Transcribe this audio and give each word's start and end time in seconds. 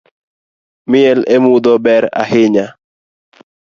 Miel 0.89 1.19
emudho 1.35 1.73
ber 1.85 2.03
ahinya 2.21 2.67